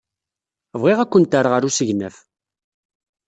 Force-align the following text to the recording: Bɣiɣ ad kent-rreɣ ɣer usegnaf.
Bɣiɣ 0.81 0.99
ad 0.99 1.09
kent-rreɣ 1.09 1.51
ɣer 1.53 1.63
usegnaf. 1.69 2.15